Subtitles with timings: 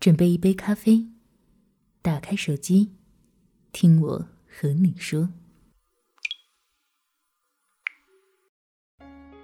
[0.00, 1.06] 准备一杯咖啡，
[2.00, 2.92] 打开手机，
[3.70, 5.28] 听我和你说。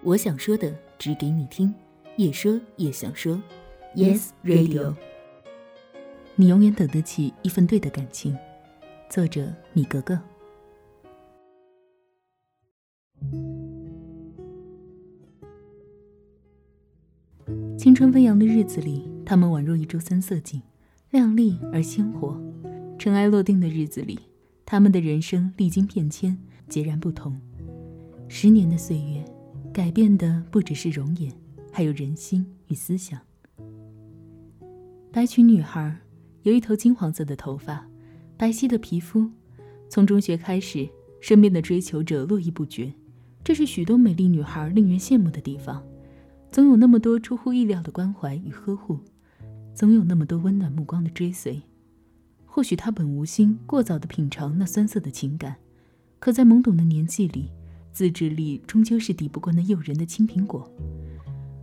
[0.02, 1.74] 我想说的，只给你听，
[2.16, 3.38] 也说也想说。
[3.94, 4.96] Yes Radio，
[6.36, 8.34] 你永远等得起一份对的感情。
[9.10, 10.18] 作者：米格格。
[17.76, 20.62] 青春飞扬的日子里，他们宛若一株三色堇，
[21.10, 22.40] 亮丽而鲜活；
[22.96, 24.20] 尘埃落定的日子里，
[24.64, 27.36] 他们的人生历经变迁，截然不同。
[28.28, 29.24] 十年的岁月，
[29.72, 31.32] 改变的不只是容颜，
[31.72, 33.20] 还有人心与思想。
[35.10, 35.96] 白裙女孩
[36.42, 37.84] 有一头金黄色的头发，
[38.36, 39.28] 白皙的皮肤。
[39.88, 40.88] 从中学开始，
[41.20, 42.92] 身边的追求者络绎不绝，
[43.42, 45.84] 这是许多美丽女孩令人羡慕的地方。
[46.52, 48.98] 总有那么多出乎意料的关怀与呵护，
[49.76, 51.60] 总有那么多温暖目光的追随。
[52.46, 55.56] 或许他本无心过早的品尝那酸涩的情感，
[56.18, 57.50] 可在懵懂的年纪里，
[57.92, 60.66] 自制力终究是抵不过那诱人的青苹果。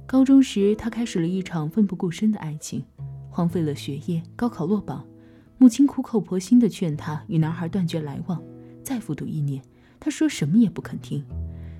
[0.05, 2.83] 高中时，他开始了一场奋不顾身的爱情，
[3.31, 5.03] 荒废了学业，高考落榜，
[5.57, 8.39] 母亲苦口婆心的劝他与男孩断绝来往，
[8.83, 9.59] 再复读一年，
[9.99, 11.25] 他说什么也不肯听，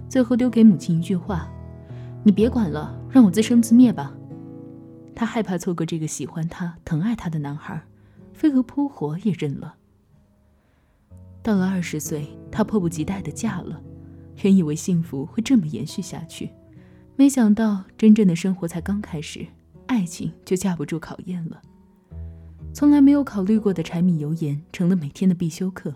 [0.09, 1.47] 最后丢给母亲一句话。
[2.23, 4.17] 你别管了，让我自生自灭吧。
[5.15, 7.81] 他害怕错过这个喜欢他、疼爱他的男孩，
[8.33, 9.75] 飞蛾扑火也认了。
[11.41, 13.81] 到了二十岁，他迫不及待的嫁了，
[14.43, 16.49] 原以为幸福会这么延续下去，
[17.15, 19.45] 没想到真正的生活才刚开始，
[19.87, 21.61] 爱情就架不住考验了。
[22.73, 25.93] 从来没有考虑过的柴米油盐成了每天的必修课，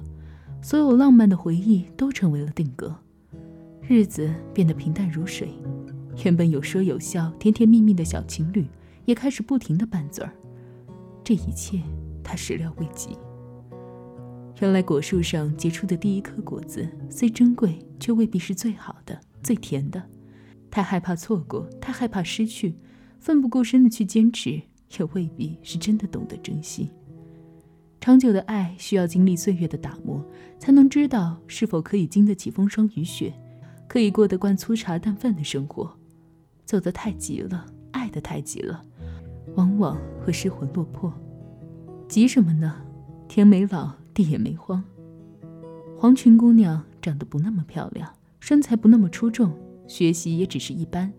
[0.62, 2.94] 所有浪漫的回忆都成为了定格，
[3.82, 5.50] 日子变得平淡如水。
[6.24, 8.68] 原本有说有笑、甜甜蜜蜜的小情侣，
[9.08, 10.34] 也开始不停的拌嘴儿。
[11.24, 11.82] 这一切，
[12.22, 13.18] 他始料未及。
[14.60, 20.04] 原来果树上结出的第一颗果子，虽珍贵，却未必是最好的、最甜的。
[20.70, 22.76] 太害怕错过，太害怕失去，
[23.18, 24.62] 奋不顾身的去坚持，
[24.98, 26.92] 也未必是真的懂得珍惜。
[28.02, 30.22] 长久的爱需要经历岁月的打磨，
[30.60, 33.34] 才能知道是否可以经得起风霜雨雪，
[33.88, 35.98] 可以过得惯粗茶淡饭的生活。
[36.66, 38.84] 走得太急了，爱得太急了，
[39.58, 41.14] 往往会失魂落魄。
[42.08, 42.76] 急什么呢？
[43.28, 44.84] 天没老，地也没荒。
[45.98, 49.52] 黄裙姑娘长得不那么漂亮，身材不那么出众，
[49.88, 51.12] 学习也只是一般。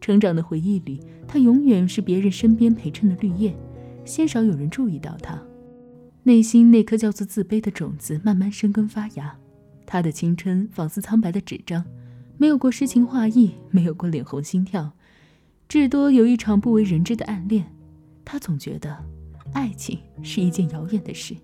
[0.00, 3.56] 成长的回忆里，她永远是别人身边陪衬的绿叶，
[4.04, 5.40] 鲜少有人注意到她。
[6.24, 9.36] 内心那颗叫做自卑的种子慢慢生根发芽，
[9.86, 11.84] 她的青春仿似苍白的纸张。
[12.36, 14.92] 没有过诗情画意，没有过脸红心跳，
[15.74, 17.66] 至多有一场不为人知的暗恋。
[18.24, 18.96] 他总觉得，
[19.52, 21.34] 爱情是一件遥远的事。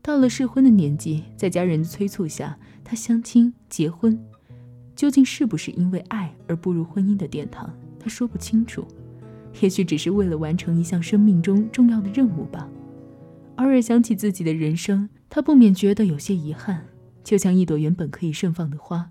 [0.00, 4.16] 到了适婚的年纪，在家人的催促下，他相亲结婚，
[4.94, 7.68] 究竟是不是因为爱而步入婚姻的殿堂？
[7.98, 8.86] 他说不清楚。
[9.60, 12.68] 也许只是为了完成一项生命中重要的任务吧。
[13.56, 16.86] 偶尔想起自己的人生，他不免觉得有些遗憾，
[17.24, 19.10] 就像一朵原本可以盛放的花。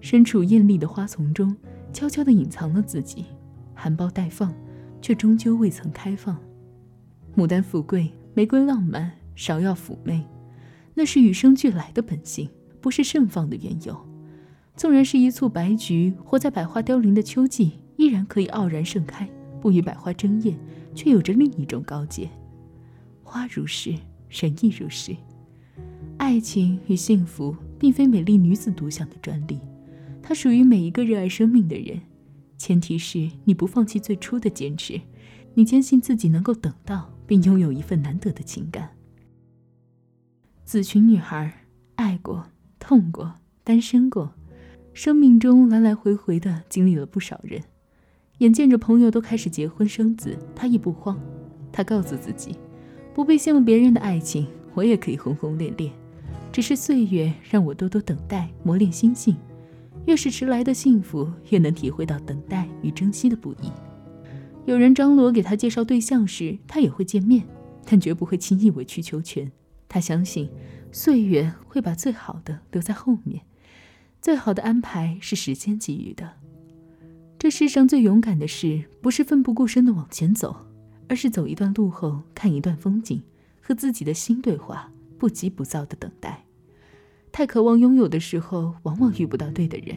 [0.00, 1.54] 身处艳丽的花丛中，
[1.92, 3.26] 悄悄地隐藏了自己，
[3.82, 4.54] 含苞待放，
[5.00, 6.38] 却终究未曾开放。
[7.36, 10.24] 牡丹富贵，玫瑰浪漫，芍药妩媚，
[10.94, 12.48] 那是与生俱来的本性，
[12.80, 14.06] 不是盛放的缘由。
[14.76, 19.28] 纵然是一簇白菊，活在百花凋零的秋季，依然可以傲然盛开，
[19.60, 20.56] 不与百花争艳，
[20.94, 22.30] 却有着另一种高洁。
[23.24, 23.92] 花如是，
[24.30, 25.16] 人亦如是。
[26.18, 29.58] 爱情与幸福，并非美丽女子独享的专利。
[30.22, 32.00] 它属于每一个热爱生命的人，
[32.62, 35.00] 前提是你不放弃最初的坚持，
[35.54, 38.88] 你坚信自己能够等到并拥有一份难得的情感。
[40.64, 42.46] 紫裙女孩爱过、
[42.78, 44.32] 痛过、单身过，
[44.92, 47.60] 生命中来来回回的经历了不少人，
[48.38, 51.18] 眼见着朋友都开始结婚生子，她亦不慌。
[51.72, 52.56] 她告诉自己，
[53.12, 55.90] 不必羡慕别人的爱情，我也可以轰轰烈烈，
[56.52, 59.36] 只是岁月让我多多等待，磨练心性。
[60.06, 63.70] 越是迟来的幸福，越能体会到等待与珍惜的不易。
[64.64, 67.44] 有人张罗给他介绍对象时，他也会见面，
[67.84, 69.50] 但绝不会轻易委曲求全。
[69.88, 70.48] 他相信，
[70.90, 73.42] 岁月会把最好的留在后面，
[74.20, 76.32] 最好的安排是时间给予的。
[77.38, 80.56] 这世上最勇敢的事，不是奋不顾身的往前走，
[81.08, 83.22] 而是走一段路后看一段风景，
[83.60, 86.44] 和自己的心对话，不急不躁的等待。
[87.32, 89.96] 太渴望拥有的时候，往往遇不到对的人；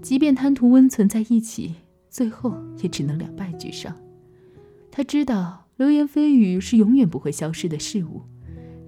[0.00, 1.74] 即便贪图温存在一起，
[2.08, 3.94] 最后也只能两败俱伤。
[4.90, 8.22] 他知道，流言蜚语是永远不会消失的事物。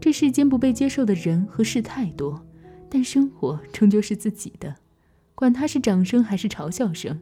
[0.00, 2.46] 这世间不被接受的人和事太多，
[2.88, 4.76] 但生活终究是自己的，
[5.34, 7.20] 管它是掌声还是嘲笑声，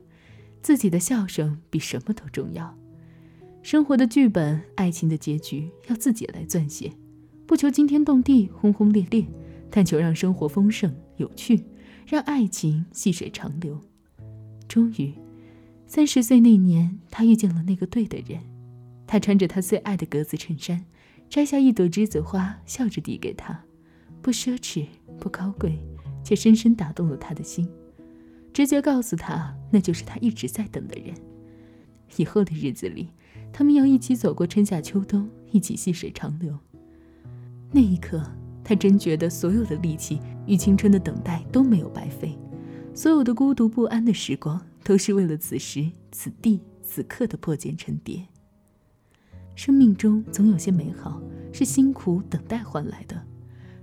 [0.63, 2.77] 自己的笑声比什么都重要。
[3.63, 6.93] 生活的剧本，爱情的结局，要自己来撰写。
[7.47, 9.27] 不求惊天动地、轰轰烈烈，
[9.71, 11.65] 但求让生活丰盛有趣，
[12.07, 13.81] 让爱情细水长流。
[14.69, 15.15] 终于，
[15.87, 18.41] 三十岁那年，他遇见了那个对的人。
[19.07, 20.85] 他穿着他最爱的格子衬衫，
[21.29, 23.65] 摘下一朵栀子花，笑着递给他，
[24.23, 24.87] 不奢侈，
[25.19, 25.79] 不高贵，
[26.23, 27.69] 却深深打动了他的心。
[28.53, 31.15] 直觉告诉他，那就是他一直在等的人。
[32.17, 33.09] 以后的日子里，
[33.53, 36.57] 他们要一起走过春夏秋冬，一起细水长流。
[37.73, 38.23] 那一刻，
[38.71, 42.39] 他真觉得所有的力气与青春的等待都没有白费，
[42.95, 48.25] 所有的孤独不安的时光，都是为了此时此地此刻的破茧成蝶。
[49.57, 51.21] 生命中总有些美好
[51.53, 53.21] 是辛苦等待换来的，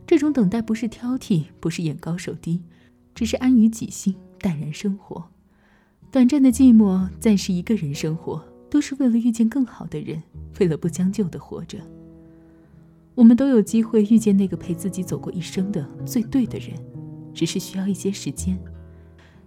[0.06, 2.62] 这种等待不是挑剔，不是眼高手低，
[3.13, 5.22] 只是安于己心，淡然生活。
[6.10, 10.24] 短暂的寂寞，暂时一个人生活，都是为了遇见更好的人，
[10.62, 11.78] 为了不将就的活着。
[13.18, 16.69] 我们都有机会遇见那个陪自己走过一生的最对的人，
[17.34, 18.56] 只是需要一些时间，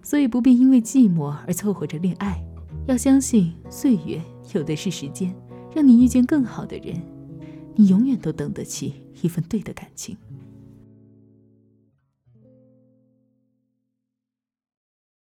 [0.02, 2.44] 所以不必因为寂寞而凑合着恋爱。
[2.86, 4.20] 要相信岁月
[4.52, 5.32] 有的是时间。
[5.72, 7.00] 让你遇见更好的人，
[7.76, 10.16] 你永远都等得起一份对的感情。